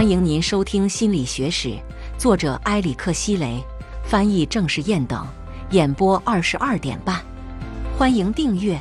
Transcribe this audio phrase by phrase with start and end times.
[0.00, 1.68] 欢迎您收听《心理学史》，
[2.16, 3.62] 作者埃里克·希雷，
[4.02, 5.26] 翻译郑世燕等，
[5.72, 7.22] 演播二十二点半。
[7.98, 8.80] 欢迎订阅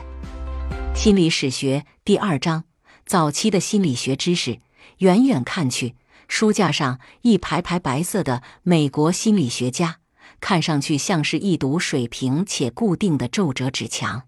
[0.97, 2.63] 《心理史学》第二章：
[3.05, 4.61] 早期的心理学知识。
[4.99, 5.95] 远远看去，
[6.29, 9.97] 书架上一排排白色的美国心理学家，
[10.39, 14.23] 看上去像是一堵水平且固定的皱褶纸墙。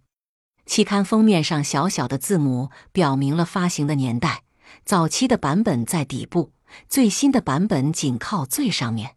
[0.65, 4.43] 期刊封面上小小的字母表明了发行的年代，
[4.83, 6.51] 早期的版本在底部，
[6.87, 9.15] 最新的版本仅靠最上面。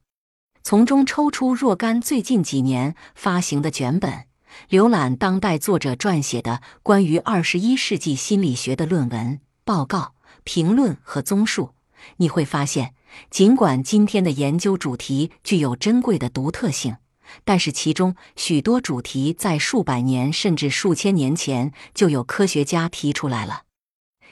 [0.63, 4.27] 从中抽出若干最近几年发行的卷本，
[4.71, 11.75] 浏览当代作者撰写的关于二十一世纪心理学的论文、报告、评论和综述，
[12.17, 12.95] 你会发现，
[13.31, 16.97] 尽管今天的研究主题具有珍贵的独特性。
[17.45, 23.63] 但是其中许多主题在数百年甚至数千年前就有科学家提出来了。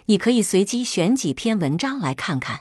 [0.06, 2.60] 你可以随机选几篇文章来看看。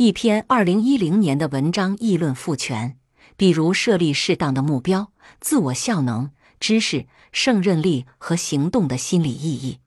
[0.00, 2.96] 一篇二零一零年的文章议论父权，
[3.36, 5.10] 比如设立适当的目标、
[5.40, 9.80] 自我效能、知识、胜任力和行动的心理意义。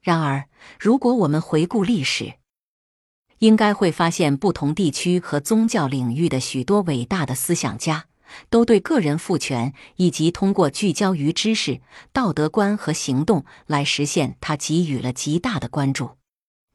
[0.00, 0.46] 然而，
[0.78, 2.36] 如果我们回顾历史，
[3.40, 8.06] 应该会发现不同地区和宗教领域的许多伟大的思想家。
[8.48, 11.80] 都对个人赋权以及通过聚焦于知识、
[12.12, 16.19] 道德观和行动来实现它给予了极大的关注。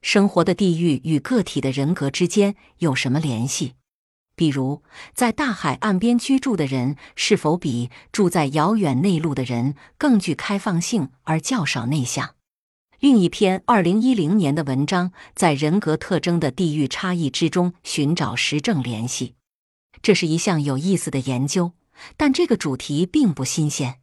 [0.06, 3.73] 生活的地域与个体的人格之间有什么联系？
[4.36, 4.84] 比如，
[5.16, 12.36] 在大海岸边居住的人是否比住在遥远内陆的人更具开放性而较少内向？
[13.00, 19.34] 另一篇二零一零年的文章在人格特征的地域差异之中寻找实证联系。
[20.03, 21.72] 这是一项有意思的研究，
[22.16, 24.02] 但这个主题并不新鲜。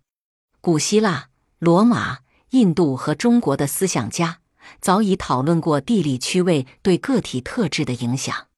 [0.61, 1.29] 古希腊、
[1.61, 2.19] 罗马、
[2.51, 4.41] 印度和中国的思想家
[4.81, 8.49] 早已讨论过地理区位对个体特质的影响。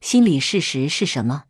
[0.00, 1.44] 心理事实是什么？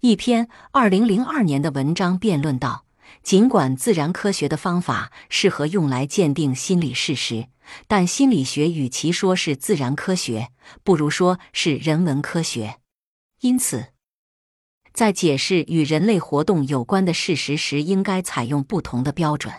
[0.00, 2.84] 一篇二零零二年的文章辩论道：
[3.22, 7.48] 尽管自然科学的方法适合用来鉴定心理事实，
[7.86, 10.50] 但心理学与其说是自然科学，
[10.84, 12.78] 不如说是人文科学。
[13.40, 13.86] 因此。
[14.94, 19.54] 在解释与人类活动有关的事实时，应该采用不同的标准。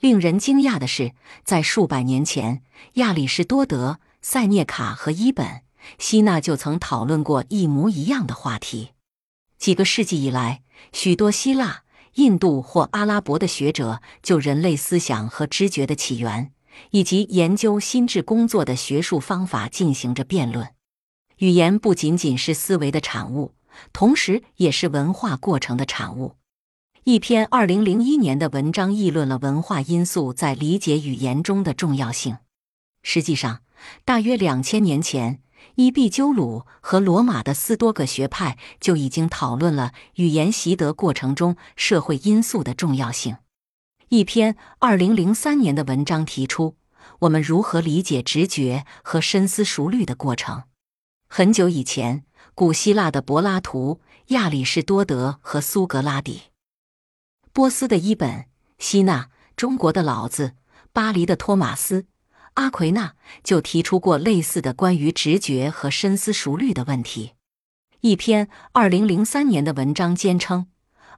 [0.00, 1.12] 令人惊讶的是，
[1.44, 2.62] 在数百年前，
[2.94, 5.46] 亚里士多德、塞涅卡和伊本·
[5.98, 8.92] 希纳就曾讨论过一模一样的话题。
[9.58, 10.62] 几个世纪以来，
[10.92, 11.82] 许多希腊、
[12.14, 16.50] 印度或阿拉伯的学者就人类思想和知觉的起源，
[16.92, 20.68] 以及研究心智工作的学术方法进行着辩论。
[21.38, 23.54] 语言不仅仅是思维的产物。
[23.92, 26.36] 同时，也是文化过程的产物。
[27.04, 32.36] 一篇二零零一年的文章议论了文化因素在理解语言中的重要性。
[33.02, 33.60] 实际上，
[34.04, 35.40] 大约两千年前，
[35.76, 43.38] 伊壁鸠鲁和罗马的斯多葛学派就已经讨论了语言习得过程中社会因素的重要性。
[44.10, 46.76] 一篇二零零三年的文章提出，
[47.20, 50.64] 我们如何理解直觉和深思熟虑的过程。
[51.28, 52.24] 很久以前。
[52.52, 56.42] 古希腊的柏拉图、亚里士多德和苏格拉底，
[57.52, 58.46] 波斯的伊本、
[58.78, 60.54] 希纳，中国的老子，
[60.92, 62.06] 巴黎的托马斯、
[62.54, 67.32] 阿奎那就提出过类似的关于直觉和深思熟虑的问题。
[68.00, 70.66] 一篇二零零三年的文章坚称，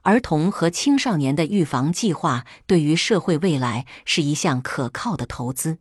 [0.01, 5.77] 儿童和青少年的预防计划对于社会未来是一项可靠的投资。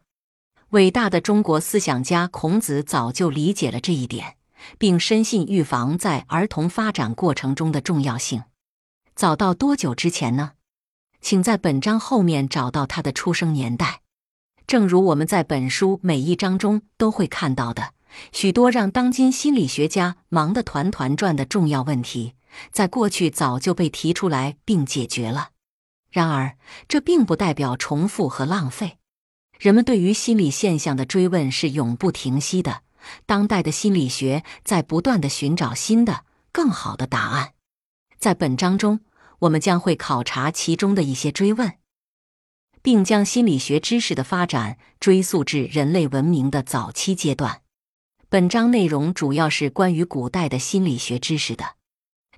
[0.70, 4.36] 伟大的中国思想家孔子早就理解了这一点。
[4.78, 8.44] 并深信预防在儿童发展过程中的重要性。
[9.14, 10.52] 早到多久之前呢？
[11.20, 14.00] 请在本章后面找到他的出生年代。
[14.66, 17.92] 正如我们在本书每一章中都会看到的，
[18.32, 22.34] 许多让当今心理学家忙得团团转的重要问题，
[22.70, 25.50] 在过去早就被提出来并解决了。
[26.10, 26.56] 然而，
[26.88, 28.98] 这并不代表重复和浪费。
[29.58, 32.82] 人们对于心理现象的追问是永不停息的。
[33.26, 37.54] 当代的心理学在不断的寻找新的、更好的答案。
[38.18, 39.00] 在本章中，
[39.42, 41.72] 我们将会考察其中的一些追问，
[42.80, 47.62] 并将心理学知识的发展追溯至人类文明的早期阶段。
[48.28, 51.64] 本章内容主要是关于古代的心理学知识的，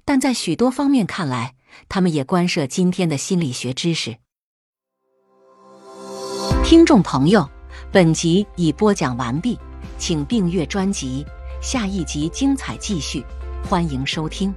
[0.06, 1.54] 但在许多方面看来，
[1.90, 4.16] 他们也关涉今天的心理学知识。
[6.64, 7.46] 听众朋友，
[7.92, 9.58] 本集已播讲完毕。
[9.98, 11.24] 请订阅专辑，
[11.62, 13.22] 下一集精彩继续，
[13.68, 14.52] 欢迎收听。